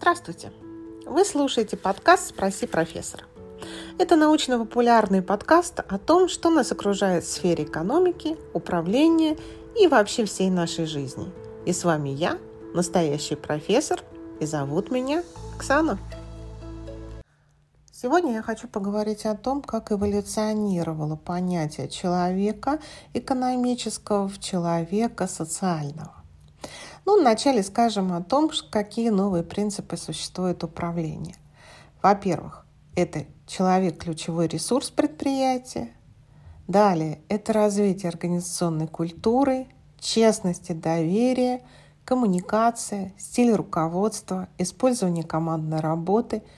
[0.00, 0.50] Здравствуйте!
[1.04, 3.24] Вы слушаете подкаст «Спроси профессора».
[3.98, 9.36] Это научно-популярный подкаст о том, что нас окружает в сфере экономики, управления
[9.78, 11.30] и вообще всей нашей жизни.
[11.66, 12.38] И с вами я,
[12.72, 14.00] настоящий профессор,
[14.40, 15.22] и зовут меня
[15.54, 15.98] Оксана.
[17.92, 22.78] Сегодня я хочу поговорить о том, как эволюционировало понятие человека
[23.12, 26.19] экономического в человека социального.
[27.04, 31.34] Ну, вначале скажем о том, какие новые принципы существуют управления.
[32.02, 35.90] Во-первых, это человек– ключевой ресурс предприятия.
[36.68, 39.66] Далее– это развитие организационной культуры,
[39.98, 41.62] честности, доверия,
[42.04, 46.42] коммуникация, стиль руководства, использование командной работы–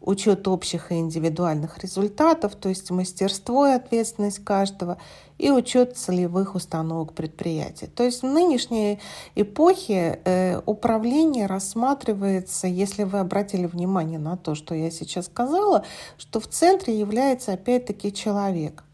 [0.00, 4.98] учет общих и индивидуальных результатов, то есть мастерство и ответственность каждого,
[5.38, 7.86] и учет целевых установок предприятия.
[7.86, 8.98] То есть в нынешней
[9.34, 15.84] эпохе э, управление рассматривается, если вы обратили внимание на то, что я сейчас сказала,
[16.16, 18.84] что в центре является опять-таки человек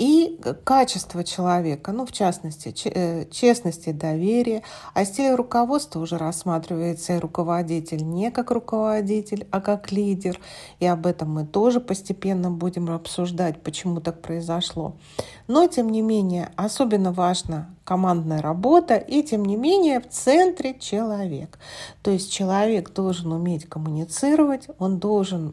[0.00, 4.62] и качество человека, ну, в частности, э, честность и доверие.
[4.94, 10.40] А стиль руководства уже рассматривается и руководитель не как руководитель, а как лидер.
[10.78, 14.94] И об этом мы тоже постепенно будем обсуждать, почему так произошло.
[15.48, 21.58] Но, тем не менее, особенно важна командная работа, и, тем не менее, в центре человек.
[22.02, 25.52] То есть человек должен уметь коммуницировать, он должен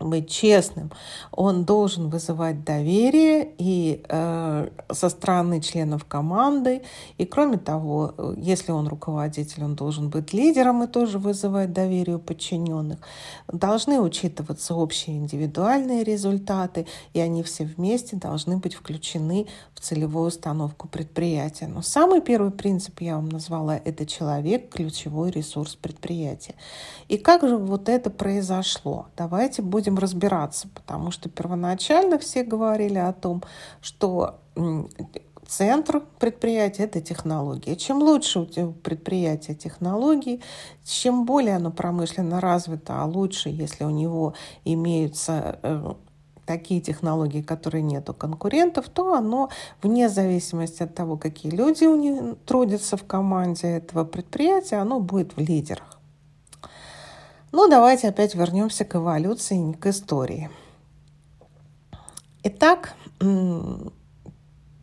[0.00, 0.90] быть честным,
[1.32, 6.82] он должен вызывать доверие и э, со стороны членов команды.
[7.16, 12.20] И кроме того, если он руководитель, он должен быть лидером и тоже вызывать доверие у
[12.20, 12.98] подчиненных.
[13.48, 20.88] Должны учитываться общие индивидуальные результаты, и они все вместе должны быть включены в целевую установку
[20.88, 21.66] предприятия.
[21.66, 26.54] Но самый первый принцип я вам назвала– это человек, ключевой ресурс предприятия.
[27.08, 29.06] И как же вот это произошло?
[29.16, 33.42] Давайте будем будем разбираться, потому что первоначально все говорили о том,
[33.80, 34.38] что
[35.46, 37.74] центр предприятия– это технологии.
[37.74, 40.40] Чем лучше у предприятия технологии,
[40.84, 44.34] чем более оно промышленно развито, а лучше, если у него
[44.64, 45.94] имеются э,
[46.44, 49.48] такие технологии, которые нет у конкурентов, то оно,
[49.82, 55.36] вне зависимости от того, какие люди у них трудятся в команде этого предприятия, оно будет
[55.36, 55.97] в лидерах.
[57.50, 60.50] Ну, давайте опять вернемся к эволюции, к истории.
[62.42, 62.94] Итак,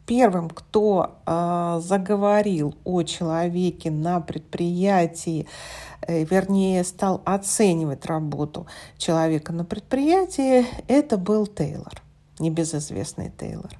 [0.07, 5.47] первым, кто э, заговорил о человеке на предприятии,
[6.01, 8.65] э, вернее, стал оценивать работу
[8.97, 12.01] человека на предприятии, это был Тейлор,
[12.39, 13.71] небезызвестный Тейлор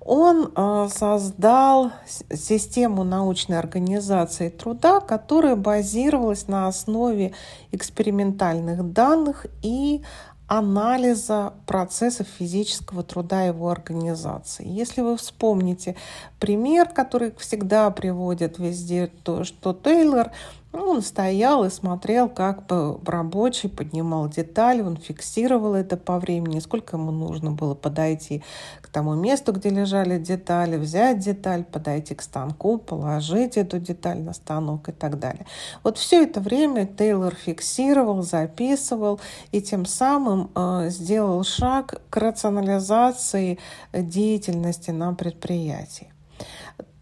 [0.00, 7.32] он э, создал систему научной организации труда, которая базировалась на основе
[7.70, 10.02] экспериментальных данных и
[10.50, 14.66] анализа процессов физического труда его организации.
[14.66, 15.94] Если вы вспомните
[16.40, 20.32] пример, который всегда приводят везде, то что Тейлор
[20.72, 22.64] ну, он стоял и смотрел, как
[23.04, 28.44] рабочий поднимал детали, он фиксировал это по времени, сколько ему нужно было подойти
[28.80, 34.32] к тому месту, где лежали детали, взять деталь, подойти к станку, положить эту деталь на
[34.32, 35.44] станок и так далее.
[35.82, 39.20] Вот все это время Тейлор фиксировал, записывал
[39.50, 43.58] и тем самым э, сделал шаг к рационализации
[43.92, 46.12] деятельности на предприятии.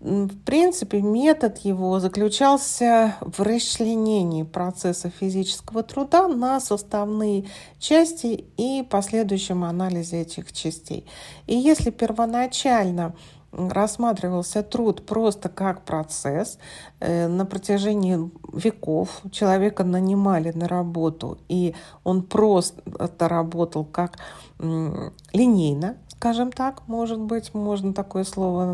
[0.00, 7.46] В принципе, метод его заключался в расчленении процесса физического труда на составные
[7.80, 11.04] части и последующем анализе этих частей.
[11.48, 13.14] И если первоначально
[13.50, 16.58] рассматривался труд просто как процесс.
[17.00, 22.82] Э, на протяжении веков человека нанимали на работу, и он просто
[23.18, 24.18] работал как
[24.58, 28.72] линейно, скажем так, может быть, можно такое слово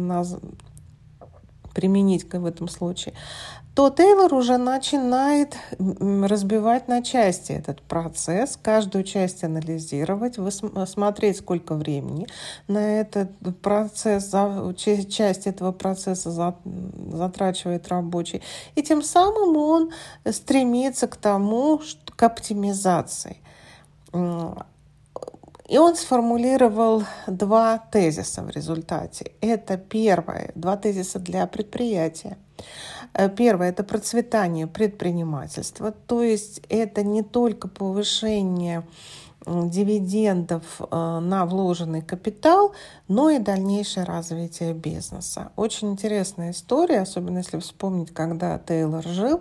[1.75, 3.15] применить в этом случае,
[3.75, 10.38] то Тейлор уже начинает разбивать на части этот процесс, каждую часть анализировать,
[10.88, 12.29] смотреть, сколько времени
[12.69, 13.31] на этот
[13.62, 14.32] процесс,
[14.76, 16.55] часть этого процесса
[17.11, 18.43] затрачивает рабочий.
[18.77, 19.91] И тем самым он
[20.31, 21.81] стремится к тому,
[22.15, 23.38] к оптимизации.
[25.75, 29.32] И он сформулировал два тезиса в результате.
[29.41, 32.38] Это первое, два тезиса для предприятия.
[33.12, 38.87] Э, первое– это процветание предпринимательства, то есть это не только повышение
[39.44, 42.73] дивидендов э, на вложенный капитал,
[43.09, 45.50] но и дальнейшее развитие бизнеса.
[45.56, 49.41] Очень интересная история, особенно если вспомнить, когда Тейлор жил.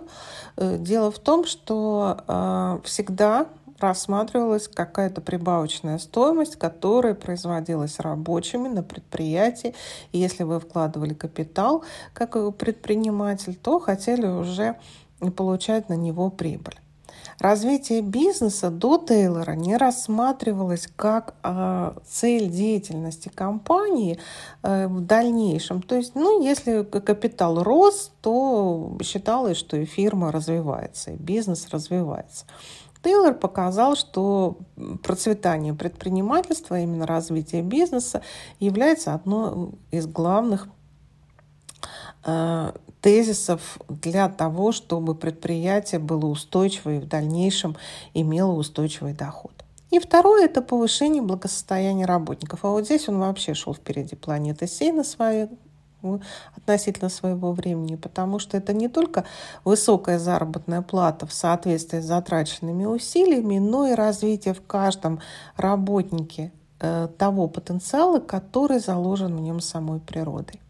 [0.56, 3.46] Э, дело в том, что всегда
[3.78, 9.74] рассматривалась какая-то прибавочная стоимость, которая производилась рабочими на предприятии.
[10.12, 14.76] И если вы вкладывали капитал как предприниматель, то хотели уже
[15.36, 16.78] получать на него прибыль.
[17.38, 24.18] Развитие бизнеса до Тейлора не рассматривалось как э, цель деятельности компании
[24.62, 25.82] э, в дальнейшем.
[25.82, 32.44] То есть, ну, если капитал рос, то считалось, что и фирма развивается, и бизнес развивается.
[33.04, 34.56] Тейлор показал, что
[35.02, 38.22] процветание предпринимательства, именно развитие бизнеса,
[38.60, 40.68] является одной из главных
[42.24, 42.72] э,
[43.02, 47.76] тезисов для того, чтобы предприятие было устойчивое и в дальнейшем
[48.14, 49.52] имело устойчивый доход.
[49.90, 52.64] И второе– это повышение благосостояния работников.
[52.64, 55.48] А вот здесь он вообще шел впереди планеты Сей на своей
[56.56, 59.24] относительно своего времени, потому что это не только
[59.64, 65.20] высокая заработная плата в соответствии с затраченными усилиями, но и развитие в каждом
[65.56, 70.60] работнике э, того потенциала, который заложен в нем самой природой.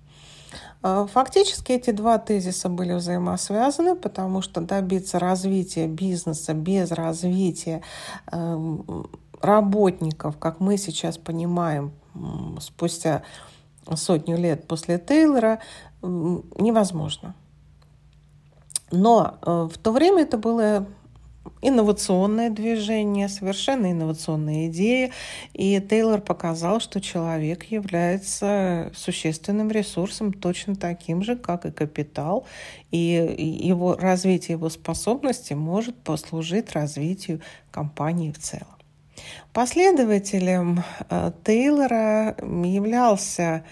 [0.83, 7.83] Э, фактически эти два тезиса были взаимосвязаны, потому что добиться развития бизнеса без развития
[8.31, 9.09] эм,
[9.41, 11.93] работников, как мы сейчас понимаем,
[12.61, 13.23] спустя
[13.95, 15.61] сотню лет после Тейлора,
[16.03, 17.35] невозможно.
[18.91, 20.87] Но э, в то время это было
[21.63, 25.11] инновационное движение, совершенно инновационная идея.
[25.53, 32.47] И Тейлор показал, что человек является существенным ресурсом, точно таким же, как и капитал.
[32.91, 37.41] И его развитие его способностей может послужить развитию
[37.71, 38.74] компании в целом.
[39.53, 43.65] Последователем э, Тейлора являлся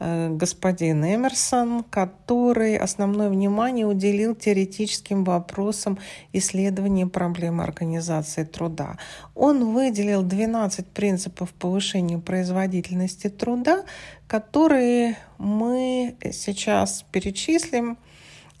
[0.00, 5.98] э, господин Эмерсон, который основное внимание уделил теоретическим вопросам
[6.32, 8.98] исследования проблемы организации труда.
[9.34, 13.84] Он выделил 12 принципов повышения производительности труда,
[14.26, 17.96] которые мы сейчас перечислим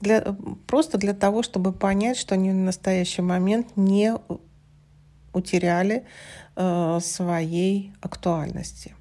[0.00, 0.24] для,
[0.66, 4.14] просто для того, чтобы понять, что они в настоящий момент не
[5.32, 6.04] утеряли
[6.56, 8.94] э, своей актуальности.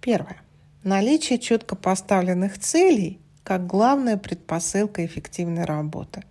[0.00, 0.36] Первое.
[0.82, 6.24] Наличие четко поставленных целей как главная предпосылка эффективной работы.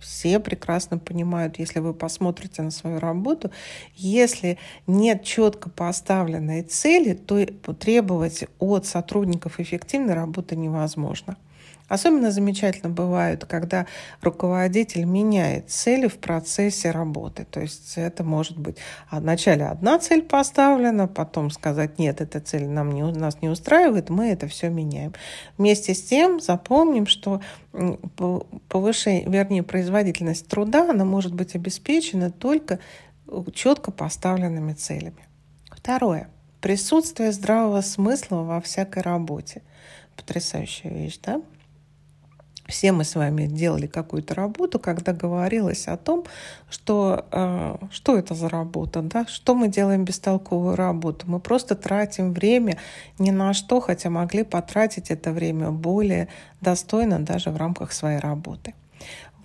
[0.00, 3.50] Все прекрасно понимают, если вы посмотрите на свою работу,
[3.94, 11.36] если нет четко поставленной цели, то требовать от сотрудников эффективной работы невозможно.
[11.88, 13.86] Особенно замечательно бывает, когда
[14.20, 17.46] руководитель меняет цели в процессе работы.
[17.48, 18.76] То есть это может быть
[19.10, 24.30] вначале одна цель поставлена, потом сказать, нет, эта цель нам не, нас не устраивает, мы
[24.30, 25.14] это все меняем.
[25.58, 27.40] Вместе с тем запомним, что
[28.68, 32.80] повышение, вернее, производительность труда, она может быть обеспечена только
[33.54, 35.24] четко поставленными целями.
[35.70, 36.30] Второе.
[36.60, 39.62] Присутствие здравого смысла во всякой работе.
[40.16, 41.40] Потрясающая вещь, да?
[42.68, 46.24] Все мы с вами делали какую-то работу, когда говорилось о том,
[46.68, 51.26] что э, что это за работа, да, что мы делаем бестолковую работу.
[51.28, 52.78] Мы просто тратим время
[53.18, 56.28] ни на что, хотя могли потратить это время более
[56.60, 58.74] достойно даже в рамках своей работы.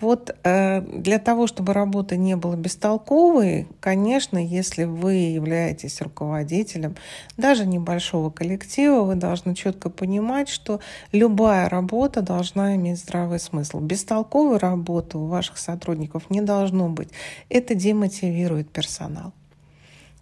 [0.02, 6.96] Вот э, для того, чтобы работа не была бестолковой, конечно, если вы являетесь руководителем
[7.38, 10.80] даже небольшого коллектива, вы должны четко понимать, что
[11.12, 13.80] любая работа должна иметь здравый смысл.
[13.80, 17.10] Бестолковой работы у ваших сотрудников не должно быть.
[17.50, 19.34] Это демотивирует персонал.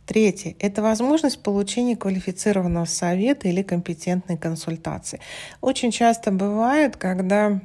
[0.06, 5.20] Третье– это возможность получения квалифицированного совета или компетентной консультации.
[5.62, 7.62] Очень часто бывает, когда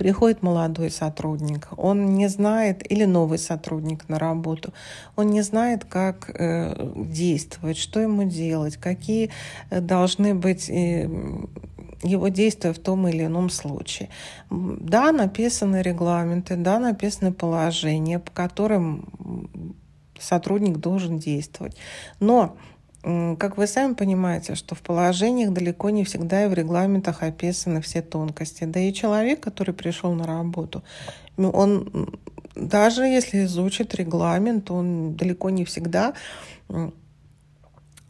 [0.00, 4.72] приходит молодой сотрудник, он не знает, или новый сотрудник на работу,
[5.14, 9.28] он не знает, как э, действовать, что ему делать, какие
[9.68, 11.06] э, должны быть э,
[12.02, 14.08] его действия в том или ином случае.
[14.48, 19.04] Да, написаны регламенты, да, написаны положения, по которым
[20.18, 21.76] сотрудник должен действовать.
[22.20, 22.56] Но
[23.02, 28.02] как вы сами понимаете, что в положениях далеко не всегда и в регламентах описаны все
[28.02, 28.64] тонкости.
[28.64, 30.82] Да и человек, который пришел на работу,
[31.36, 32.18] он
[32.54, 36.14] даже если изучит регламент, он далеко не всегда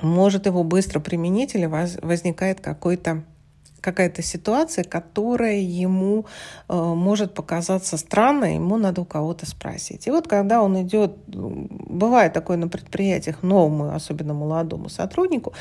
[0.02, 3.22] может его быстро применить или возникает какой-то
[3.80, 6.26] какая-то ситуация, которая ему
[6.68, 10.06] э, может показаться странной, ему надо у кого-то спросить.
[10.06, 15.52] И вот когда он идет, бывает такое на предприятиях новому, особенно молодому сотруднику,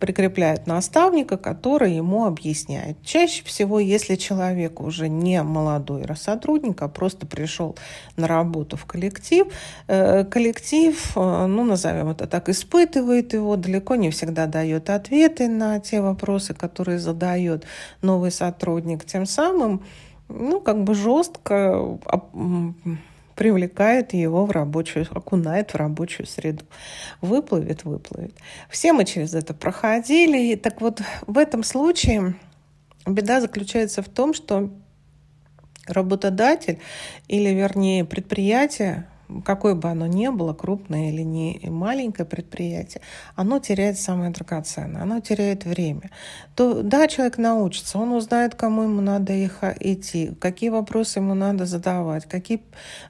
[0.00, 3.02] прикрепляют наставника, который ему объясняет.
[3.02, 7.76] Чаще всего, если человек уже не молодой сотрудник, а просто пришел
[8.16, 9.46] на работу в коллектив,
[9.86, 15.80] э, коллектив, э, ну, назовем это так, испытывает его, далеко не всегда дает ответы на
[15.80, 17.66] те вопросы, которые задает идет
[18.02, 19.82] новый сотрудник, тем самым,
[20.28, 21.98] ну, как бы жестко
[23.34, 26.64] привлекает его в рабочую, окунает в рабочую среду.
[27.20, 28.34] Выплывет, выплывет.
[28.68, 30.52] Все мы через это проходили.
[30.52, 32.34] И так вот, в этом случае
[33.06, 34.70] беда заключается в том, что
[35.86, 36.80] работодатель
[37.28, 39.06] или, вернее, предприятие
[39.44, 43.02] какое бы оно ни было, крупное или не маленькое предприятие,
[43.34, 46.10] оно теряет самое драгоценное, оно теряет время.
[46.54, 51.66] То, да, человек научится, он узнает, кому ему надо их идти, какие вопросы ему надо
[51.66, 52.62] задавать, какие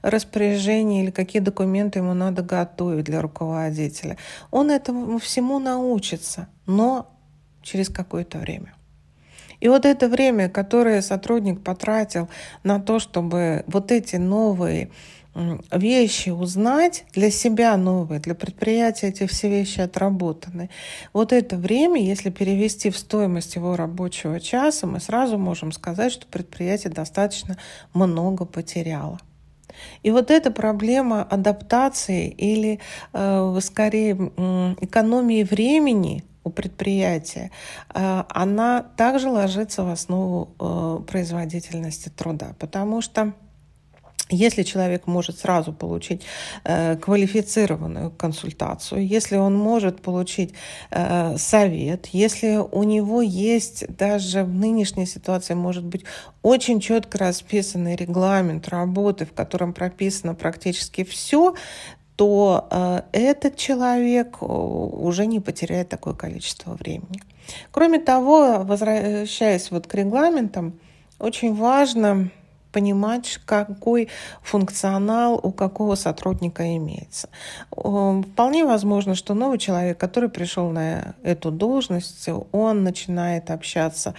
[0.03, 4.17] распоряжения или какие документы ему надо готовить для руководителя.
[4.51, 7.11] Он этому всему научится, но
[7.63, 8.75] через какое-то время.
[9.61, 12.29] И вот это время, которое сотрудник потратил
[12.63, 14.91] на то, чтобы вот эти новые
[15.71, 20.71] вещи узнать для себя новые, для предприятия эти все вещи отработаны.
[21.13, 26.27] Вот это время, если перевести в стоимость его рабочего часа, мы сразу можем сказать, что
[26.27, 27.57] предприятие достаточно
[27.95, 29.19] много потеряло.
[30.03, 32.81] И вот эта проблема адаптации или
[33.13, 34.15] э, скорее
[34.81, 37.51] экономии времени у предприятия,
[37.95, 43.35] э, она также ложится в основу э, производительности труда, потому что
[44.31, 46.23] если человек может сразу получить
[46.65, 50.55] э, квалифицированную консультацию, если он может получить
[50.91, 56.05] э, совет, если у него есть даже в нынешней ситуации, может быть,
[56.43, 61.55] очень четко расписанный регламент работы, в котором прописано практически все,
[62.17, 67.23] то э, этот человек э, уже не потеряет такое количество времени.
[67.71, 70.79] Кроме того, возвращаясь вот к регламентам,
[71.19, 72.31] очень важно
[72.73, 74.09] понимать, какой
[74.43, 77.29] функционал у какого сотрудника имеется.
[77.71, 84.15] Вполне возможно, что новый человек, который пришел на эту должность, он начинает общаться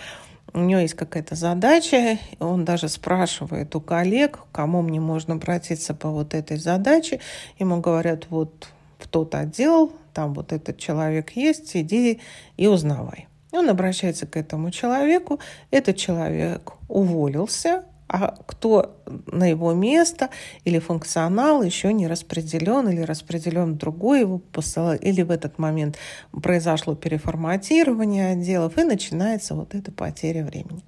[0.53, 6.09] у него есть какая-то задача, он даже спрашивает у коллег, кому мне можно обратиться по
[6.09, 7.19] вот этой задаче.
[7.59, 12.19] Ему говорят, вот в тот отдел, там вот этот человек есть, иди
[12.57, 13.27] и узнавай.
[13.51, 15.39] Он обращается к этому человеку,
[15.71, 18.97] этот человек уволился, а кто
[19.27, 20.29] на его место
[20.65, 25.97] или функционал еще не распределен или распределен другой его посыл, или в этот момент
[26.31, 30.83] произошло переформатирование отделов и начинается вот эта потеря времени.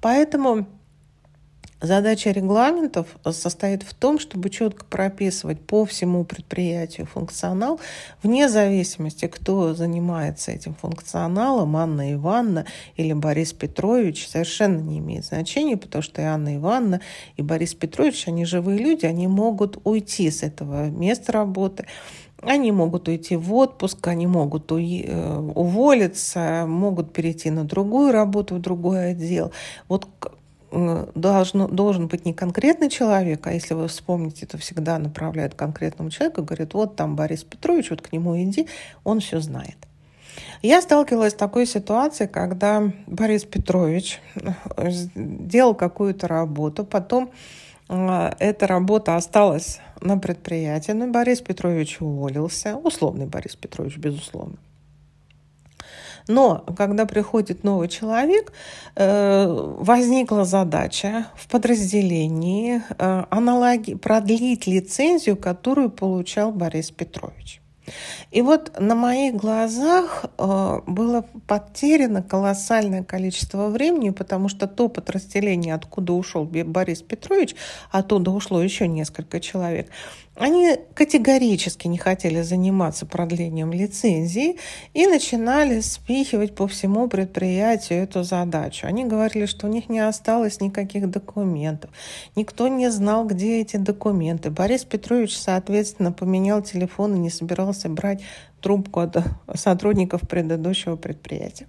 [0.00, 0.66] Поэтому
[1.82, 7.80] Задача регламентов состоит в том, чтобы четко прописывать по всему предприятию функционал,
[8.22, 15.78] вне зависимости, кто занимается этим функционалом, Анна Ивановна или Борис Петрович, совершенно не имеет значения,
[15.78, 17.00] потому что и Анна Ивановна,
[17.36, 21.86] и Борис Петрович, они живые люди, они могут уйти с этого места работы,
[22.42, 28.60] они могут уйти в отпуск, они могут э, уволиться, могут перейти на другую работу, в
[28.60, 29.52] другой отдел.
[29.88, 30.08] Вот
[30.70, 36.42] должно, должен быть не конкретный человек, а если вы вспомните, то всегда направляют конкретному человеку,
[36.42, 38.68] говорят, вот там Борис Петрович, вот к нему иди,
[39.04, 39.76] он все знает.
[40.62, 47.30] Я сталкивалась с такой ситуацией, когда Борис Петрович э, делал какую-то работу, потом
[47.88, 54.56] э, эта работа осталась на предприятии, но Борис Петрович уволился, условный Борис Петрович, безусловно.
[56.30, 58.52] Но когда приходит новый человек,
[58.94, 67.60] э, возникла задача в подразделении э, аналоги, продлить лицензию, которую получал Борис Петрович.
[68.30, 75.74] И вот на моих глазах э, было потеряно колоссальное количество времени, потому что то подразделение,
[75.74, 77.56] откуда ушел Борис Петрович,
[77.90, 79.88] оттуда ушло еще несколько человек,
[80.40, 84.56] они категорически не хотели заниматься продлением лицензии
[84.94, 88.86] и начинали спихивать по всему предприятию эту задачу.
[88.86, 91.90] Они говорили, что у них не осталось никаких документов.
[92.36, 94.50] Никто не знал, где эти документы.
[94.50, 98.22] Борис Петрович, соответственно, поменял телефон и не собирался брать
[98.62, 99.18] трубку от
[99.54, 101.66] сотрудников предыдущего предприятия.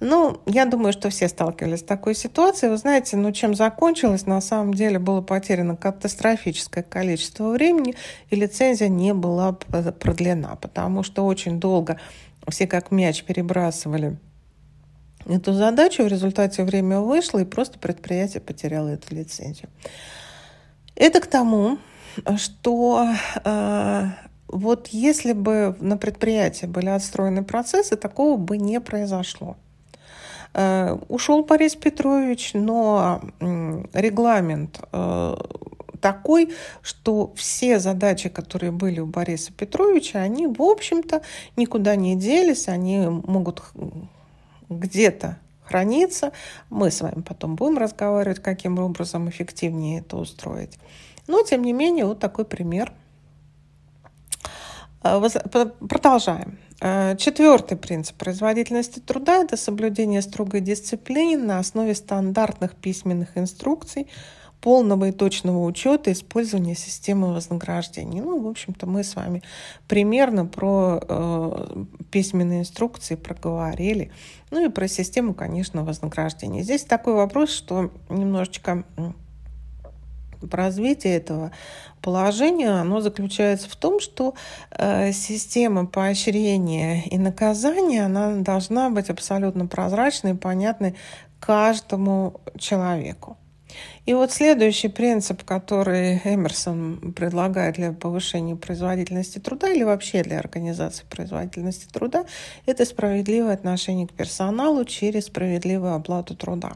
[0.00, 2.70] Ну, я думаю, что все сталкивались с такой ситуацией.
[2.70, 7.94] Вы знаете, ну, чем закончилось, на самом деле было потеряно катастрофическое количество времени,
[8.30, 11.98] и лицензия не была продлена, потому что очень долго
[12.48, 14.16] все как мяч перебрасывали
[15.26, 19.68] эту задачу, в результате время вышло, и просто предприятие потеряло эту лицензию.
[20.94, 21.78] Это к тому,
[22.36, 23.08] что
[23.44, 24.04] э,
[24.48, 29.56] вот если бы на предприятии были отстроены процессы, такого бы не произошло.
[30.58, 33.20] Э, ушел Борис Петрович, но
[33.92, 35.36] регламент э,
[36.00, 41.20] такой, что все задачи, которые были у Бориса Петровича, они, в общем-то,
[41.56, 43.64] никуда не делись, они могут
[44.70, 46.32] где-то храниться.
[46.70, 50.78] Мы с вами потом будем разговаривать, каким образом эффективнее это устроить.
[51.26, 52.94] Но, тем не менее, вот такой пример.
[55.02, 55.20] А,
[55.88, 56.58] продолжаем.
[56.80, 64.08] А, четвертый принцип производительности труда– это соблюдение строгой дисциплины на основе стандартных письменных инструкций,
[64.60, 68.20] полного и точного учета использования системы вознаграждений.
[68.20, 69.42] Ну, в общем-то, мы с вами
[69.86, 74.10] примерно про э, письменные инструкции проговорили.
[74.50, 76.62] Ну и про систему, конечно, вознаграждения.
[76.62, 78.84] Здесь такой вопрос, что немножечко
[80.46, 81.52] по развитию этого
[82.00, 84.34] положения, оно заключается в том, что
[84.70, 90.94] э, система поощрения и наказания, она должна быть абсолютно прозрачной и понятной
[91.40, 93.36] каждому человеку.
[94.06, 101.04] И вот следующий принцип, который Эмерсон предлагает для повышения производительности труда или вообще для организации
[101.10, 102.24] производительности труда,
[102.66, 106.74] это справедливое отношение к персоналу через справедливую оплату труда.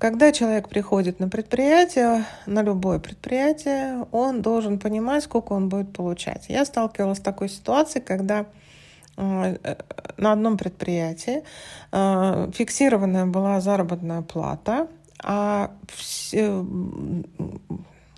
[0.00, 6.46] Когда человек приходит на предприятие, на любое предприятие, он должен понимать, сколько он будет получать.
[6.48, 8.46] Я сталкивалась с такой ситуацией, когда
[9.18, 9.74] э,
[10.16, 11.44] на одном предприятии
[11.92, 14.88] э, фиксированная была заработная плата,
[15.22, 16.64] а все,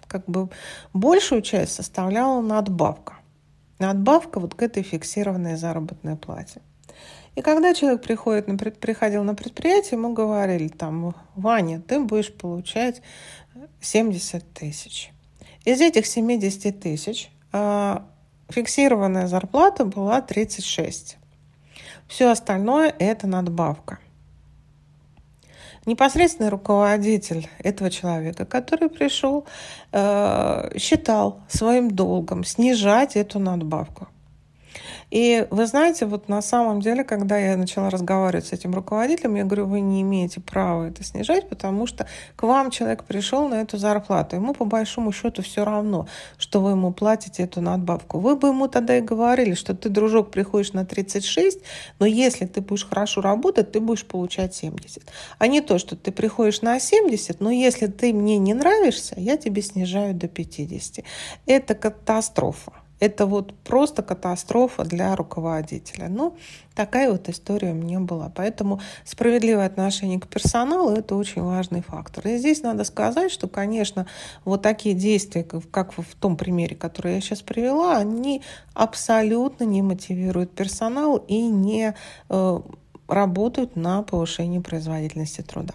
[0.07, 0.51] как бы
[0.93, 3.15] большую часть составляла надбавка.
[3.81, 6.61] Надбавка вот к этой фиксированной заработной плате.
[7.35, 13.01] И когда человек приходит на, приходил на предприятие, ему говорили там, Ваня, ты будешь получать
[13.81, 15.11] 70 тысяч.
[15.65, 17.99] Из этих 70 тысяч э,
[18.49, 21.17] фиксированная зарплата была 36.
[22.07, 23.99] Все остальное– это надбавка.
[25.87, 29.47] Непосредственный руководитель этого человека, который пришел,
[29.91, 34.09] э, считал своим долгом снижать эту надбавку.
[35.13, 39.45] И вы знаете, вот на самом деле, когда я начала разговаривать с этим руководителем, я
[39.45, 43.77] говорю, вы не имеете права это снижать, потому что к вам человек пришел на эту
[43.77, 44.37] зарплату.
[44.37, 48.21] Ему по большому счету все равно, что вы ему платите эту надбавку.
[48.21, 51.59] Вы бы ему тогда и говорили, что ты, дружок, приходишь на 36,
[51.99, 55.03] но если ты будешь хорошо работать, ты будешь получать 70.
[55.37, 59.37] А не то, что ты приходишь на 70, но если ты мне не нравишься, я
[59.37, 61.05] тебе снижаю до 50.
[61.45, 62.73] Это катастрофа.
[63.03, 66.09] Это вот просто катастрофа для руководителя.
[66.09, 66.37] Ну,
[66.77, 68.31] такая вот история у меня была.
[68.33, 72.29] Поэтому справедливое отношение к персоналу– это очень важный фактор.
[72.29, 74.07] И здесь надо сказать, что, конечно,
[74.45, 78.41] вот такие действия, как в том примере, который я сейчас привела, они
[78.73, 81.97] абсолютно не мотивируют персонал и не
[82.29, 82.61] э,
[83.09, 85.75] работают на повышение производительности труда.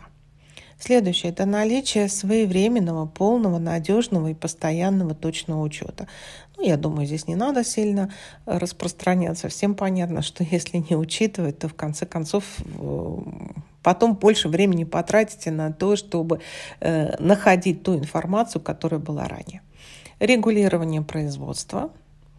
[0.79, 6.07] Следующее– это наличие своевременного, полного, надежного и постоянного точного учета.
[6.55, 8.11] Ну, я думаю, здесь не надо сильно
[8.45, 9.47] распространяться.
[9.47, 13.17] Всем понятно, что если не учитывать, то в конце концов э,
[13.81, 16.41] потом больше времени потратите на то, чтобы
[16.79, 19.61] э, находить ту информацию, которая была ранее.
[20.19, 21.91] Регулирование производства,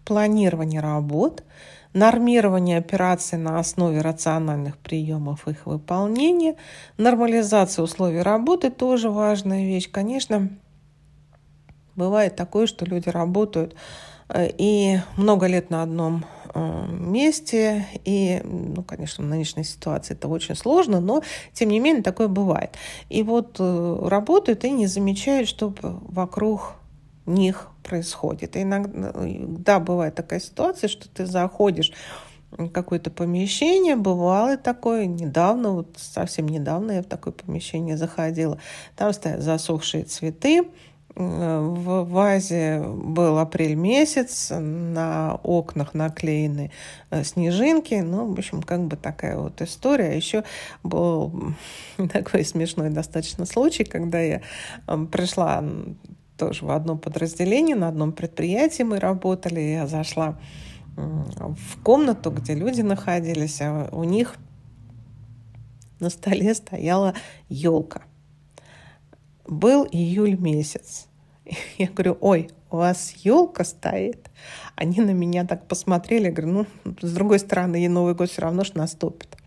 [0.05, 1.43] планирование работ–
[1.93, 6.57] нормирование операций на основе рациональных приемов их выполнения,
[6.97, 9.91] нормализация условий работы тоже важная вещь.
[9.91, 10.51] Конечно,
[11.97, 13.75] бывает такое, что люди работают
[14.29, 16.25] э, и много лет на одном
[16.55, 17.87] э, месте.
[18.05, 21.23] И, ну, конечно, в нынешней ситуации это очень сложно, но,
[21.53, 22.77] тем не менее, такое бывает.
[23.09, 26.78] И вот э, работают и не замечают, что вокруг
[27.29, 28.57] них происходит.
[28.57, 31.93] И иногда да, бывает такая ситуация, что ты заходишь
[32.51, 38.59] в какое-то помещение, бывало такое, недавно, вот совсем недавно я в такое помещение заходила,
[38.97, 40.65] там стоят засохшие цветы,
[41.19, 46.71] в вазе был апрель месяц, на окнах наклеены
[47.11, 47.95] э, снежинки.
[47.95, 50.17] Ну, в общем, как бы такая вот история.
[50.17, 50.45] Еще
[50.85, 51.55] был
[52.13, 54.43] такой смешной достаточно случай, когда я
[55.11, 55.65] пришла
[56.39, 59.61] тоже в одном подразделении, на одном предприятии мы работали.
[59.61, 60.39] Я зашла
[60.97, 64.37] в комнату, где люди находились, а у них
[66.01, 67.15] на столе стояла
[67.49, 68.03] елка.
[69.47, 71.09] Был июль месяц.
[71.79, 74.31] Я говорю, ой, у вас елка стоит.
[74.77, 78.65] Они на меня так посмотрели, говорю, ну, с другой стороны, и Новый год все равно
[78.65, 79.38] ж наступит.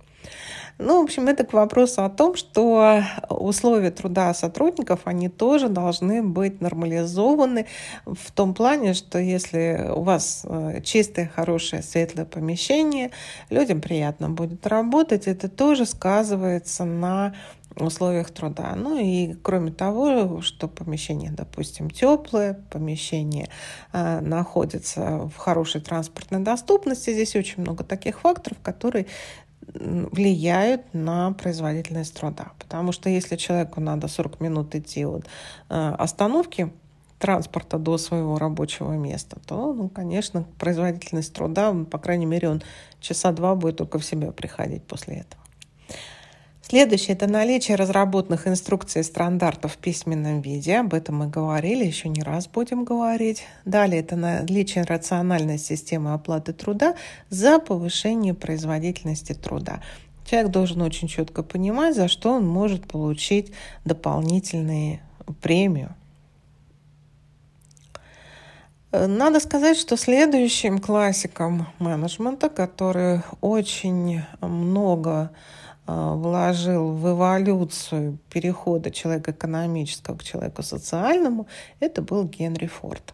[0.77, 6.23] Ну, в общем, это к вопросу о том, что условия труда сотрудников, они тоже должны
[6.23, 7.67] быть нормализованы
[8.05, 13.11] в том плане, что если у вас э, чистое, хорошее, светлое помещение,
[13.49, 17.33] людям приятно будет работать, это тоже сказывается на
[17.75, 18.73] условиях труда.
[18.75, 23.49] Ну и кроме того, что помещение, допустим, теплое, помещение
[23.93, 29.07] э, находится в хорошей транспортной доступности, здесь очень много таких факторов, которые
[29.73, 32.51] влияют на производительность труда.
[32.59, 35.27] Потому что если человеку надо 40 минут идти от
[35.69, 36.71] э, остановки
[37.19, 42.63] транспорта до своего рабочего места, то, ну, конечно, производительность труда, по крайней мере, он
[42.99, 45.40] часа два будет только в себя приходить после этого.
[46.71, 50.77] Следующее– это наличие разработанных инструкций и стандартов в письменном виде.
[50.77, 53.43] Об этом мы говорили, еще не раз будем говорить.
[53.65, 56.95] Далее– это наличие рациональной системы оплаты труда
[57.29, 59.81] за повышение производительности труда.
[60.25, 63.51] Человек должен очень четко понимать, за что он может получить
[63.83, 65.01] дополнительные
[65.41, 65.93] премию.
[68.93, 75.31] Надо сказать, что следующим классиком менеджмента, который очень много
[75.87, 81.47] вложил в эволюцию перехода человека экономического к человеку социальному,
[81.79, 83.13] это был Генри Форд.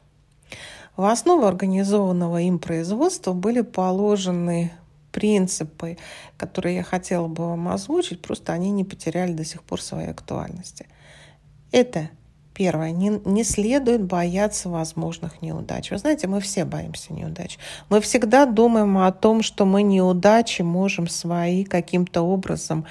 [0.95, 4.71] В основу организованного им производства были положены
[5.12, 5.97] принципы,
[6.38, 10.88] которые я хотела бы вам озвучить, просто они не потеряли до сих пор своей актуальности.
[11.71, 12.10] Это
[12.58, 15.91] Первое, не, не следует бояться возможных неудач.
[15.91, 17.60] Вы знаете, мы все боимся неудач.
[17.89, 22.88] Мы всегда думаем о том, что мы неудачи можем свои каким-то образом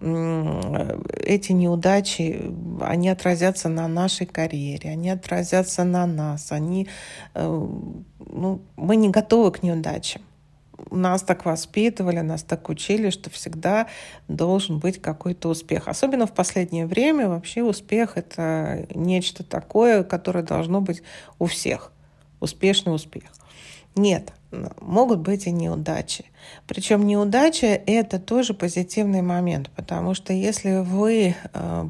[0.00, 6.88] эти неудачи, они отразятся на нашей карьере, они отразятся на нас, они,
[7.34, 7.68] э,
[8.18, 10.22] ну, мы не готовы к неудачам
[10.90, 13.86] нас так воспитывали, нас так учили, что всегда
[14.28, 15.88] должен быть какой-то успех.
[15.88, 21.02] Особенно в последнее время вообще успех— это нечто такое, которое должно быть
[21.38, 21.92] у всех.
[22.40, 23.24] Успешный успех.
[23.96, 24.32] Нет,
[24.80, 26.24] могут быть и неудачи.
[26.66, 31.88] Причем неудача— это тоже позитивный момент, потому что если вы э,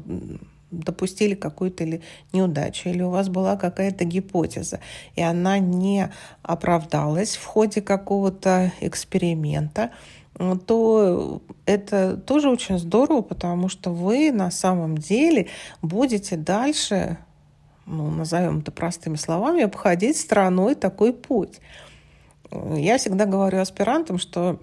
[0.71, 2.01] допустили какую-то или
[2.33, 4.79] неудачу, или у вас была какая-то гипотеза,
[5.15, 6.09] и она не
[6.41, 9.91] оправдалась в ходе какого-то эксперимента,
[10.65, 15.49] то это тоже очень здорово, потому что вы на самом деле
[15.81, 17.17] будете дальше,
[17.85, 21.59] ну, назовем это простыми словами, обходить стороной такой путь.
[22.51, 24.59] Я всегда говорю аспирантам, что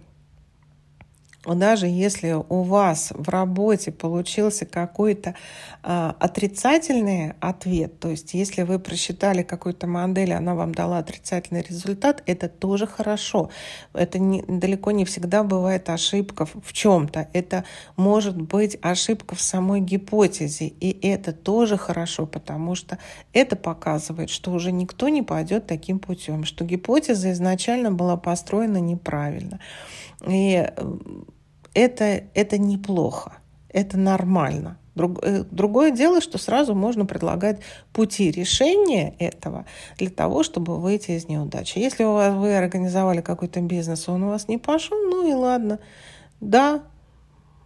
[1.54, 5.34] даже если у вас в работе получился какой-то
[5.82, 12.22] э, отрицательный ответ, то есть если вы просчитали какую-то модель, она вам дала отрицательный результат,
[12.26, 13.50] это тоже хорошо.
[13.92, 17.28] Это не, далеко не всегда бывает ошибка в чем-то.
[17.32, 17.64] Это
[17.96, 22.98] может быть ошибка в самой гипотезе, и это тоже хорошо, потому что
[23.32, 29.60] это показывает, что уже никто не пойдет таким путем, что гипотеза изначально была построена неправильно.
[30.26, 30.66] И
[31.78, 33.38] это, это неплохо,
[33.68, 34.78] это нормально.
[34.94, 37.60] Друг, э, другое дело, что сразу можно предлагать
[37.92, 39.64] пути решения этого
[39.96, 41.78] для того, чтобы выйти из неудачи.
[41.78, 45.78] Если у вас, вы организовали какой-то бизнес, он у вас не пошел, ну и ладно.
[46.40, 46.82] Да,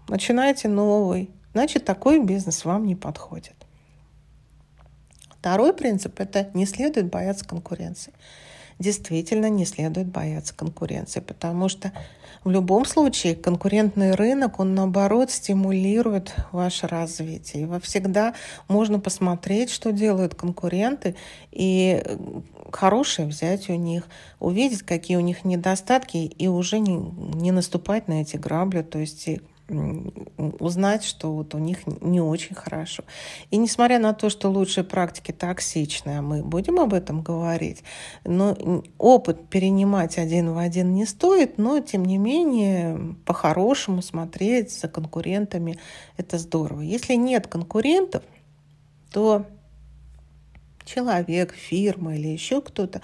[0.08, 1.30] начинайте новый.
[1.54, 3.54] Значит, такой бизнес вам не подходит.
[5.30, 8.12] Второй принцип– это не следует бояться конкуренции
[8.82, 11.92] действительно не следует бояться конкуренции, потому что
[12.44, 17.66] в любом случае конкурентный рынок, он наоборот стимулирует ваше развитие.
[17.66, 18.34] Во всегда
[18.68, 21.14] можно посмотреть, что делают конкуренты,
[21.50, 22.02] и
[22.72, 24.08] хорошее взять у них,
[24.40, 29.28] увидеть, какие у них недостатки, и уже не, не наступать на эти грабли, то есть
[30.58, 33.04] узнать, что вот у них не очень хорошо.
[33.50, 37.82] И несмотря на то, что лучшие практики токсичные, а мы будем об этом говорить,
[38.24, 38.56] но
[38.98, 45.78] опыт перенимать один в один не стоит, но тем не менее по-хорошему смотреть за конкурентами
[46.16, 46.80] это здорово.
[46.80, 48.22] Если нет конкурентов,
[49.10, 49.46] то
[50.84, 53.00] человек, фирма или еще кто-то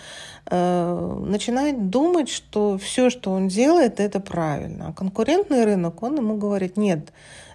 [0.46, 4.88] э, начинает думать, что все, что он делает, это правильно.
[4.88, 7.12] А конкурентный рынок, он ему говорит, нет,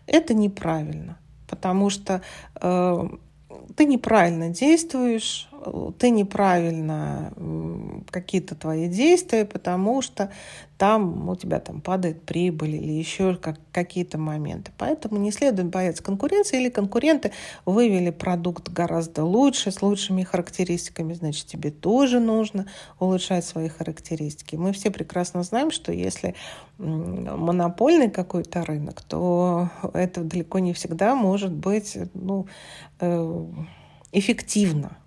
[0.08, 2.22] это неправильно, потому что
[2.62, 3.10] э,
[3.76, 5.50] ты неправильно действуешь,
[5.98, 7.34] ты неправильно
[8.10, 10.32] какие-то твои действия, потому что
[10.78, 14.72] там у тебя там падает прибыль или еще как, какие-то моменты.
[14.78, 17.32] Поэтому не следует бояться конкуренции или конкуренты
[17.66, 22.68] вывели продукт гораздо лучше, с лучшими характеристиками, значит, тебе тоже нужно
[23.00, 24.56] улучшать свои характеристики.
[24.56, 26.36] Мы все прекрасно знаем, что если
[26.78, 32.48] монопольный какой-то рынок, то это далеко не всегда может быть ну,
[33.00, 33.46] э,
[34.12, 34.98] эффективно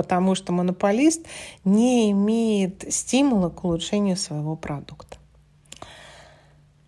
[0.00, 1.26] потому что монополист
[1.62, 5.18] не имеет стимула к улучшению своего продукта.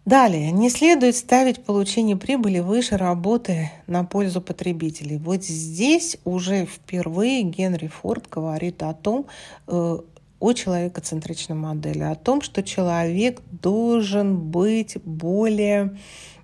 [0.06, 5.18] Далее, не следует ставить получение прибыли выше работы на пользу потребителей.
[5.18, 9.26] Вот здесь уже впервые Генри Форд говорит о том,
[9.66, 9.98] э,
[10.40, 15.98] о человекоцентричной модели, о том, что человек должен быть более,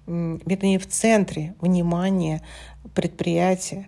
[0.07, 2.43] вернее, в центре внимания
[2.95, 3.87] предприятия,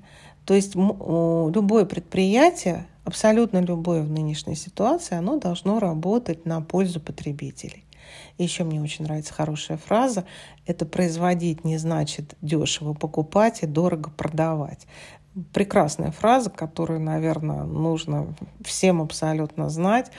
[0.51, 7.85] то есть любое предприятие, абсолютно любое в нынешней ситуации, оно должно работать на пользу потребителей.
[8.37, 10.25] еще мне очень нравится хорошая фраза.
[10.67, 14.89] Это производить не значит дешево покупать и дорого продавать.
[15.53, 18.35] Прекрасная фраза, которую, наверное, нужно
[18.65, 20.11] всем абсолютно знать.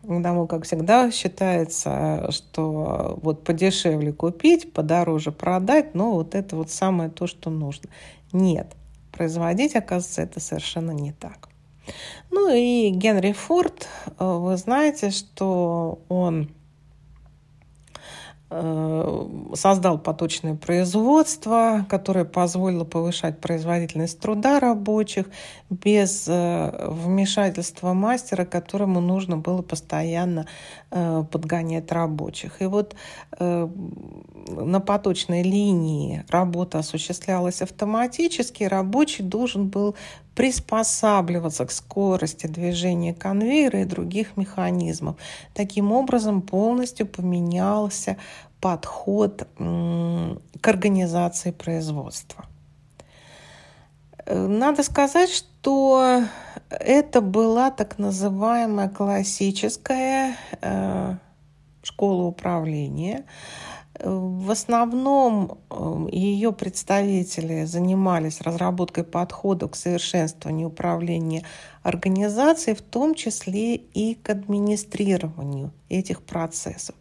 [0.00, 7.10] Потому как всегда считается, что вот подешевле купить, подороже продать, но вот это вот самое
[7.10, 7.90] то, что нужно.
[8.32, 8.74] Нет,
[9.16, 11.48] производить, оказывается, это совершенно не так.
[12.30, 16.50] Ну и Генри Форд, э, вы знаете, что он
[18.50, 25.26] создал поточное производство, которое позволило повышать производительность труда рабочих
[25.70, 30.46] без э, вмешательства мастера, которому нужно было постоянно
[30.90, 32.62] э, подгонять рабочих.
[32.62, 32.94] И вот
[33.38, 39.96] на поточной линии работа осуществлялась автоматически, рабочий должен был
[40.34, 45.16] приспосабливаться к скорости движения конвейера и других механизмов.
[45.54, 48.16] Таким образом, полностью поменялся
[48.60, 52.46] подход к организации производства.
[54.26, 56.22] Надо сказать, что
[56.70, 61.16] это была так называемая классическая э,
[61.82, 63.24] школа управления,
[64.00, 71.44] в основном э, ее представители занимались разработкой подходов к совершенствованию управления
[71.82, 76.94] организацией, в том числе и к администрированию этих процессов.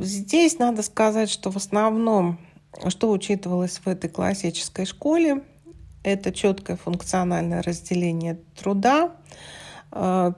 [0.00, 2.38] Здесь надо сказать, что в основном,
[2.88, 5.42] что учитывалось в этой классической школе,
[6.04, 9.10] это четкое функциональное разделение труда,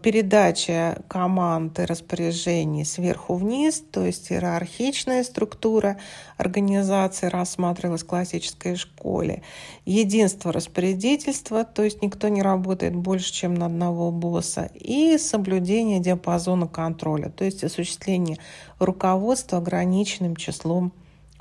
[0.02, 5.98] передача команд и распоряжений сверху вниз, то есть иерархичная структура
[6.36, 9.42] организации рассматривалась в классической школе.
[9.84, 14.70] Единство распорядительства, то есть никто не работает больше, чем на одного босса.
[14.74, 18.38] И соблюдение диапазона контроля, то есть осуществление
[18.78, 20.92] руководства ограниченным числом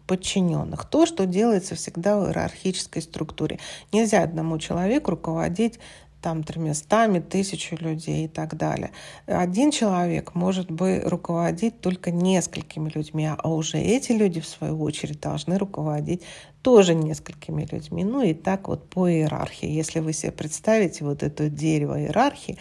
[0.08, 0.86] подчиненных.
[0.86, 3.60] То, что делается всегда в иерархической структуре.
[3.91, 5.80] Нельзя одному человеку руководить
[6.27, 8.91] там тремястами, тысячу людей и так далее.
[9.27, 15.21] Один человек может бы руководить только несколькими людьми, а уже эти люди, в свою очередь,
[15.21, 16.23] должны руководить
[16.61, 18.03] тоже несколькими людьми.
[18.03, 19.69] Ну и так вот по иерархии.
[19.69, 22.57] Если вы себе представите вот это дерево иерархии,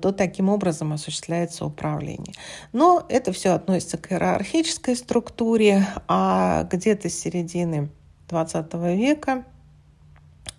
[0.00, 2.34] то таким образом осуществляется управление.
[2.72, 7.90] Но это все относится к иерархической структуре, а где-то с середины
[8.28, 9.44] 20 века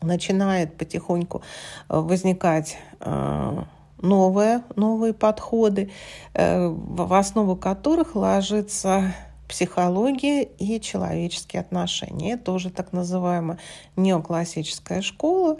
[0.02, 1.42] начинает потихоньку
[1.90, 3.64] э, возникать э,
[4.02, 5.92] новые, новые подходы,
[6.34, 9.14] э, в основу которых ложится
[9.48, 12.34] психология и человеческие отношения.
[12.34, 13.58] Это уже так называемая
[13.96, 15.58] неоклассическая школа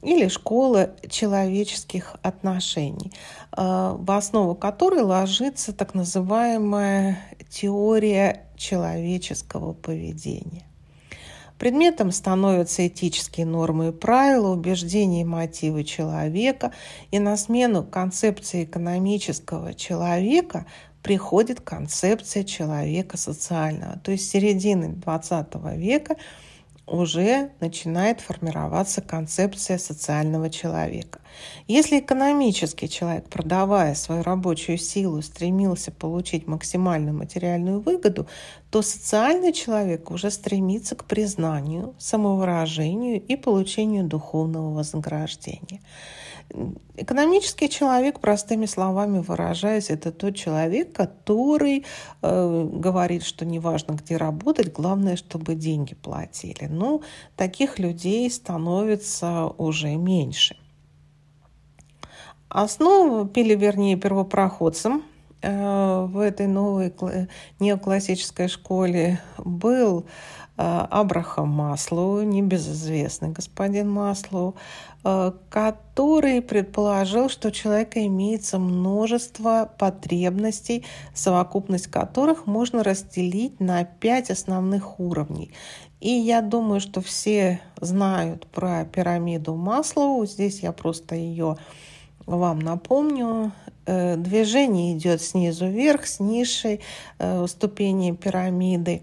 [0.00, 3.12] или школа человеческих отношений,
[3.56, 10.64] в основу которой ложится так называемая теория человеческого поведения.
[11.62, 16.72] Предметом становятся этические нормы и правила, убеждения и мотивы человека,
[17.12, 20.66] и на смену концепции экономического человека
[21.04, 24.00] приходит концепция человека социального.
[24.00, 26.16] То есть с середины XX века
[26.86, 31.20] уже начинает формироваться концепция социального человека.
[31.66, 38.26] Если экономический человек, продавая свою рабочую силу, стремился получить максимальную материальную выгоду,
[38.70, 45.80] то социальный человек уже стремится к признанию, самовыражению и получению духовного вознаграждения.
[46.96, 51.86] Экономический человек, простыми словами выражаясь, это тот человек, который
[52.20, 56.66] э, говорит, что неважно, где работать, главное, чтобы деньги платили.
[56.68, 57.02] Ну,
[57.36, 60.56] таких людей становится уже меньше.
[62.50, 65.04] Основу пили, вернее, первопроходцам
[65.40, 66.92] э, в этой новой
[67.60, 70.04] неоклассической школе был
[70.58, 74.54] э, Абрахам Маслоу, небезызвестный господин Маслоу,
[75.02, 85.00] который предположил, что у человека имеется множество потребностей, совокупность которых можно разделить на пять основных
[85.00, 85.52] уровней.
[86.02, 90.26] И я думаю, что все знают про пирамиду Маслоу.
[90.26, 91.56] Здесь я просто ее
[92.26, 93.52] вам напомню.
[93.86, 96.80] Э, движение идет снизу вверх, с низшей
[97.18, 99.02] э, ступени пирамиды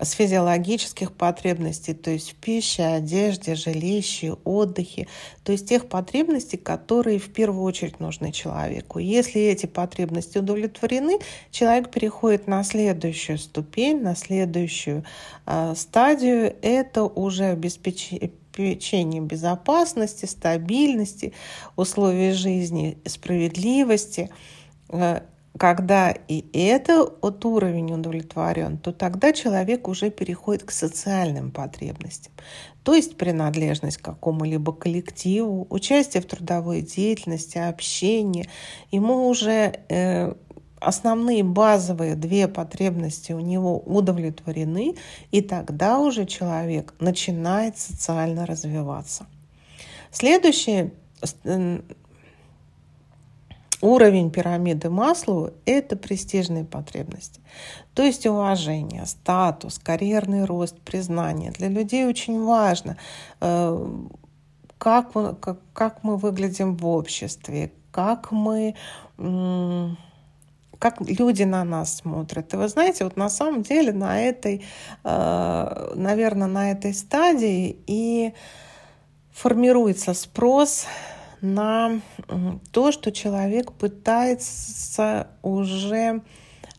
[0.00, 5.08] с физиологических потребностей, то есть в пище, одежде, жилище, отдыхе,
[5.42, 9.00] то есть тех потребностей, которые в первую очередь нужны человеку.
[9.00, 11.18] Если эти потребности удовлетворены,
[11.50, 15.04] человек переходит на следующую ступень, на следующую
[15.46, 16.54] э, стадию.
[16.62, 21.32] Это уже обеспечение безопасности, стабильности,
[21.76, 24.30] условий жизни, справедливости.
[25.58, 32.32] Э, когда и этот уровень удовлетворен, то тогда человек уже переходит к социальным потребностям.
[32.82, 38.48] То есть принадлежность к какому-либо коллективу, участие в трудовой деятельности, общение.
[38.90, 40.32] Ему уже э,
[40.80, 44.94] основные базовые две потребности у него удовлетворены,
[45.30, 49.26] и тогда уже человек начинает социально развиваться.
[50.10, 50.92] Следующее
[53.80, 57.40] Уровень пирамиды Маслоу– это престижные потребности.
[57.94, 61.52] То есть уважение, статус, карьерный рост, признание.
[61.52, 62.96] Для людей очень важно,
[63.40, 63.88] э,
[64.78, 68.74] как, как, как мы выглядим в обществе, как мы
[70.78, 72.54] как люди на нас смотрят.
[72.54, 74.64] И вы знаете, вот на самом деле на этой,
[75.02, 78.32] э, наверное, на этой стадии и
[79.32, 80.86] формируется спрос
[81.40, 82.00] на
[82.72, 86.22] то, что человек пытается уже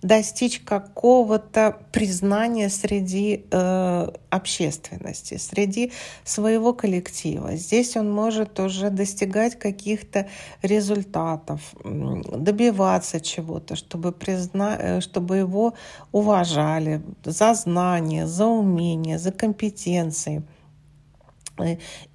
[0.02, 5.92] достичь какого-то признания среди э, общественности, среди
[6.24, 7.56] своего коллектива.
[7.56, 10.28] Здесь он может уже достигать каких-то
[10.62, 14.78] результатов, добиваться чего-то, чтобы, призна...
[14.80, 15.74] Э, чтобы его
[16.12, 20.44] уважали за знания, за умения, за компетенции.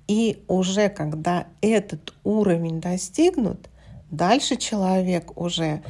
[0.06, 3.68] И уже когда этот уровень достигнут,
[4.10, 5.82] дальше человек уже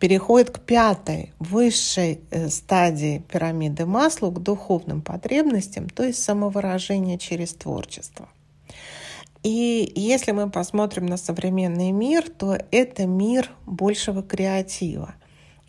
[0.00, 7.52] переходит к пятой, высшей э, стадии пирамиды Маслоу, к духовным потребностям, то есть самовыражение через
[7.52, 8.28] творчество.
[9.42, 15.14] И если мы посмотрим на современный мир, то это мир большего креатива.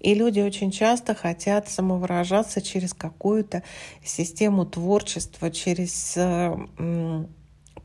[0.01, 3.61] И люди очень часто хотят самовыражаться через какую-то
[4.03, 7.25] систему творчества, через э,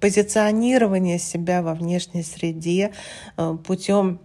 [0.00, 2.92] позиционирование себя во внешней среде
[3.37, 4.20] э, путем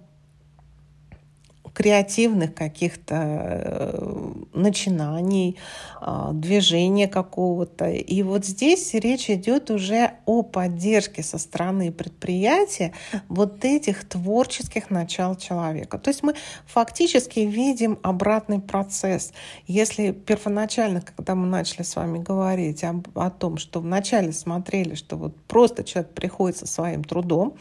[1.73, 5.57] креативных каких-то э, начинаний,
[6.03, 7.89] а, движения какого-то.
[7.89, 12.93] И вот здесь речь идет уже о поддержке со стороны предприятия
[13.29, 15.97] вот этих творческих начал человека.
[15.97, 19.31] То есть мы фактически видим обратный процесс.
[19.67, 25.15] Если первоначально, когда мы начали с вами говорить о, о том, что вначале смотрели, что
[25.15, 27.55] вот просто человек приходит со своим трудом,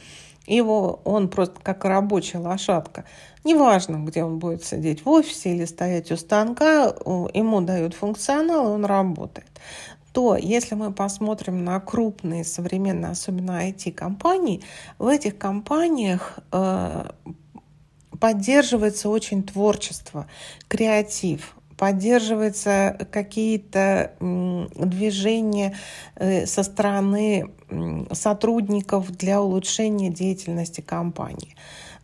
[0.54, 3.04] его, он просто как рабочая лошадка.
[3.44, 6.94] Неважно, где он будет сидеть, в офисе или стоять у станка,
[7.32, 9.48] ему дают функционал, и он работает
[10.12, 14.62] то если мы посмотрим на крупные современные, особенно IT-компании,
[14.98, 17.10] в этих компаниях э,
[18.18, 20.26] поддерживается очень творчество,
[20.68, 25.74] креатив поддерживаются какие-то движения
[26.14, 27.52] э, со стороны
[28.12, 31.56] сотрудников для улучшения деятельности компании.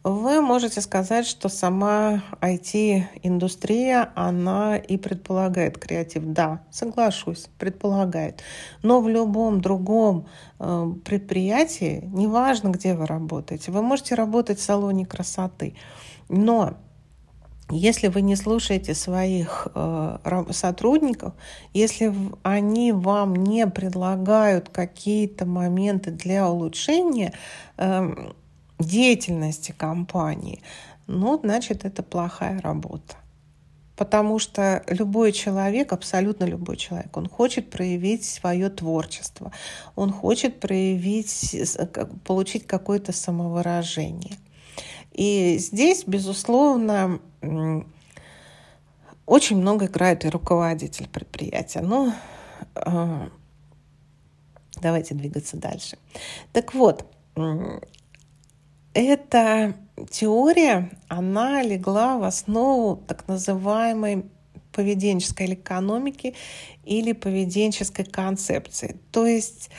[0.03, 6.23] Вы можете сказать, что сама IT-индустрия, она и предполагает креатив.
[6.25, 8.43] Да, соглашусь, предполагает.
[8.83, 10.27] Но в любом другом
[10.59, 15.75] э, предприятии, неважно, где вы работаете, вы можете работать в салоне красоты.
[16.31, 16.79] Но
[17.71, 21.35] если вы не слушаете своих э, сотрудников,
[21.73, 27.33] если они вам не предлагают какие-то моменты для улучшения
[27.77, 28.33] э,
[28.79, 30.63] деятельности компании,
[31.09, 33.17] ну, значит, это плохая работа.
[33.97, 39.53] Потому что любой человек, абсолютно любой человек, он хочет проявить свое творчество,
[39.97, 41.57] он хочет проявить,
[42.25, 44.37] получить какое-то самовыражение.
[45.17, 47.21] И здесь, безусловно,
[49.25, 51.81] очень много играет и руководитель предприятия.
[51.81, 52.13] Но
[52.75, 53.29] э,
[54.83, 55.97] давайте двигаться дальше.
[56.53, 57.07] Так вот,
[58.93, 59.75] это
[60.11, 64.27] теория, она легла в основу так называемой
[64.71, 66.35] поведенческой экономики
[66.85, 69.01] или поведенческой концепции.
[69.13, 69.71] То есть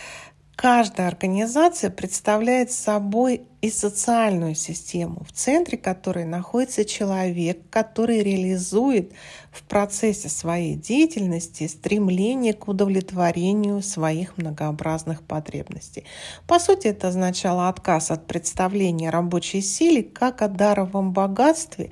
[0.57, 9.11] Каждая организация представляет собой и социальную систему, в центре которой находится человек, который реализует
[9.51, 16.05] в процессе своей деятельности стремление к удовлетворению своих многообразных потребностей.
[16.47, 21.91] По сути, это означало отказ от представления рабочей силы как о даровом богатстве,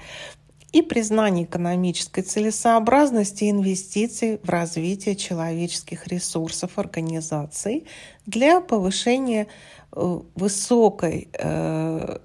[0.76, 7.86] и признание экономической целесообразности инвестиций в развитие человеческих ресурсов организаций
[8.26, 9.48] для повышения
[9.96, 12.18] высокой э,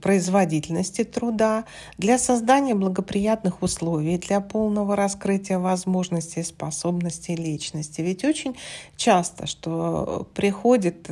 [0.00, 1.64] производительности труда,
[1.98, 8.00] для создания благоприятных условий для полного раскрытия возможностей способностей личности.
[8.00, 8.56] Ведь очень
[8.96, 11.10] часто, что приходит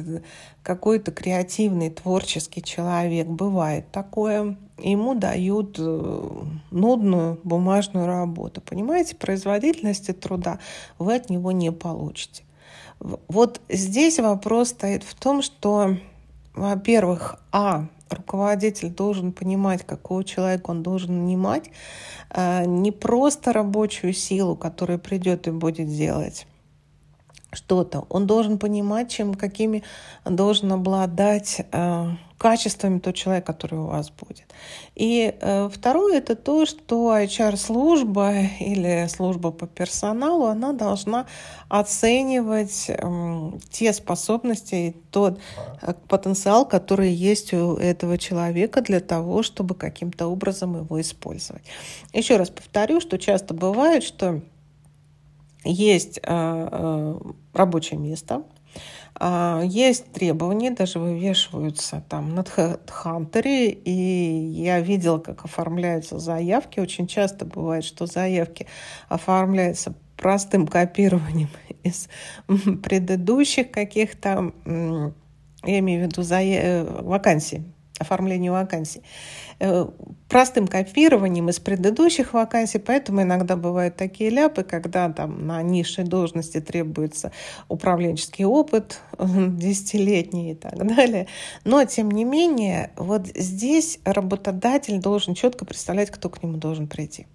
[0.63, 8.61] какой-то креативный, творческий человек, бывает такое, ему дают э, нудную бумажную работу.
[8.61, 10.59] Понимаете, производительности труда
[10.99, 12.45] вы от него не получите.
[13.01, 15.97] Вот здесь вопрос стоит в том, что,
[16.55, 21.71] во-первых, а, руководитель должен понимать, какого человека он должен нанимать,
[22.31, 26.47] э, не просто рабочую силу, которая придет и будет делать,
[27.55, 28.07] что-то.
[28.09, 29.83] Он должен понимать, чем, какими
[30.25, 32.11] должен обладать э,
[32.45, 34.45] качествами тот человек, который у вас будет.
[34.95, 41.27] И э, второе это то, что HR-служба или служба по персоналу, она должна
[41.69, 45.39] оценивать э, те способности, тот
[45.81, 51.63] э, потенциал, который есть у этого человека для того, чтобы каким-то образом его использовать.
[52.13, 54.43] Еще раз повторю, что часто бывает, что
[55.65, 57.15] есть э, э,
[57.53, 58.45] рабочее место,
[59.17, 66.81] а, есть требования, даже вывешиваются там на Хантере, и я видела, как оформляются заявки.
[66.81, 68.67] Очень часто бывает, что заявки
[69.09, 71.51] оформляются простым копированием
[71.83, 72.09] из
[72.83, 76.85] предыдущих каких-то, я имею в виду зая...
[76.85, 77.63] вакансий,
[77.99, 79.03] оформлению вакансий.
[79.61, 79.87] Э,
[80.29, 86.61] простым копированием из предыдущих вакансий, поэтому иногда бывают такие ляпы, когда там на низшей должности
[86.61, 87.31] требуется
[87.69, 91.29] управленческий опыт десятилетний и так далее.
[91.65, 97.27] Но, тем не менее, вот здесь работодатель должен четко представлять, кто к нему должен прийти.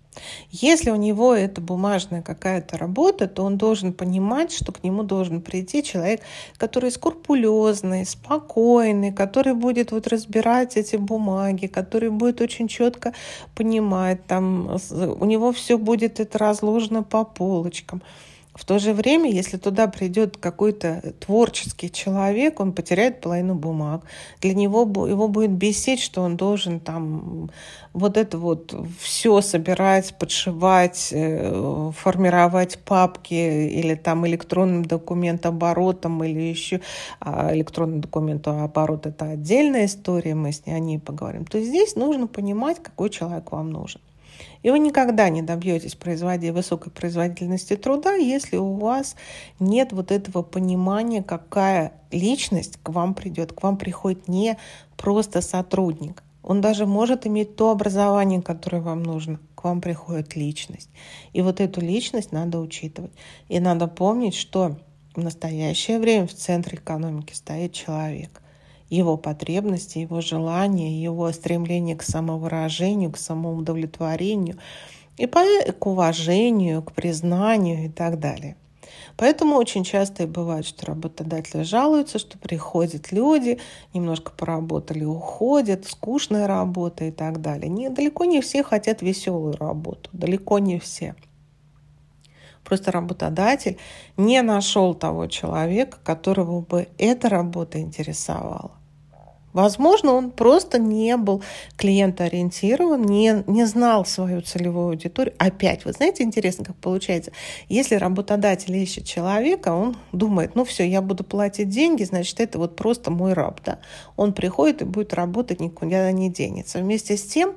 [0.52, 5.42] Если у него это бумажная какая-то работа, то он должен понимать, что к нему должен
[5.42, 6.22] прийти человек,
[6.58, 13.14] который скрупулезный, спокойный, который будет вот разбирать эти бумаги, который будет очень четко
[13.56, 14.78] понимать, там
[15.20, 18.02] у него все будет это разложено по полочкам.
[18.60, 24.04] В то же время, если туда придет какой-то творческий человек, он потеряет половину бумаг.
[24.42, 27.50] Для него его будет бесить, что он должен там
[27.94, 36.82] вот это вот все собирать, подшивать, э, формировать папки или там электронным документооборотом или еще
[37.22, 41.46] а электронный документооборот это отдельная история, мы с ней о ней поговорим.
[41.46, 44.02] То есть здесь нужно понимать, какой человек вам нужен.
[44.62, 49.16] И вы никогда не добьетесь производить высокой производительности труда, если у вас
[49.60, 53.54] нет вот этого понимания, какая личность к вам придет.
[53.54, 54.58] К вам приходит не
[54.98, 56.24] просто сотрудник.
[56.44, 59.40] Он даже может иметь то образование, которое вам нужно.
[59.56, 60.90] К вам приходит личность.
[61.34, 63.12] И вот эту личность надо учитывать.
[63.50, 64.78] И надо помнить, что
[65.16, 68.42] в настоящее время в центре экономики стоит человек–
[68.90, 74.58] его потребности, его желания, его стремление к самовыражению, к самоудовлетворению
[75.18, 78.56] и к уважению, к признанию и так далее.
[79.18, 83.60] Поэтому очень часто и бывает, что работодатели жалуются, что приходят люди,
[83.94, 87.70] немножко поработали, уходят, скучная работа и так далее.
[87.70, 91.16] Не, далеко не все хотят веселую работу, далеко не все.
[92.64, 93.78] Просто работодатель
[94.16, 98.79] не нашел того человека, которого бы эта работа интересовала.
[99.54, 101.44] Возможно, он просто не был
[101.76, 105.34] клиентоориентирован, не, не знал свою целевую аудиторию.
[105.38, 107.32] Опять, вы знаете, интересно, как получается.
[107.68, 112.76] Если работодатель ищет человека, он думает, ну все, я буду платить деньги, значит, это вот
[112.76, 113.60] просто мой раб.
[113.66, 113.80] Да?
[114.16, 116.80] Он приходит и будет работать, никуда не денется.
[116.80, 117.56] Вместе с тем,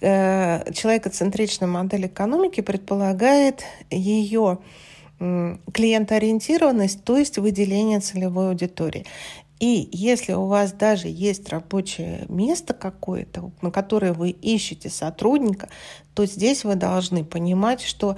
[0.00, 4.58] э, человекоцентричная модель экономики предполагает ее
[5.72, 9.06] клиентоориентированность, то есть выделение целевой аудитории.
[9.62, 15.68] И если у вас даже есть рабочее место какое-то, на которое вы ищете сотрудника,
[16.14, 18.16] то здесь вы должны понимать, что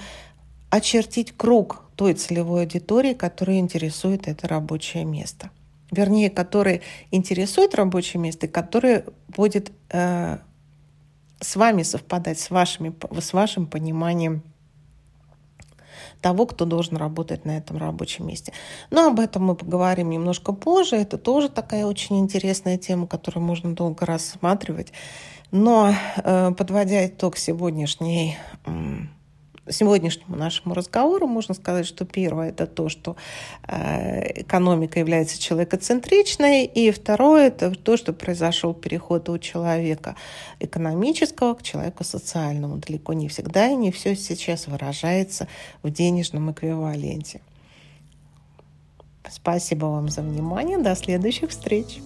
[0.70, 5.50] очертить круг той целевой аудитории, которая интересует это рабочее место.
[5.90, 6.80] вернее, который
[7.10, 10.38] интересует рабочее место, и который будет э,
[11.40, 14.42] с вами совпадать, с, вашими, с вашим пониманием
[16.24, 18.54] того, кто должен работать на этом рабочем месте.
[18.88, 20.96] Но об этом мы поговорим немножко позже.
[20.96, 24.90] Это тоже такая очень интересная тема, которую можно долго рассматривать.
[25.50, 28.38] Но э, подводя итог сегодняшней
[29.68, 33.16] сегодняшнему нашему разговору можно сказать, что первое это то, что
[33.66, 40.16] э, экономика является человекоцентричной, и второе это то, что произошел переход у человека
[40.60, 42.76] экономического к человеку социальному.
[42.76, 45.48] Далеко не всегда и не все сейчас выражается
[45.82, 47.40] в денежном эквиваленте.
[49.30, 50.78] Спасибо вам за внимание.
[50.78, 52.00] До следующих встреч.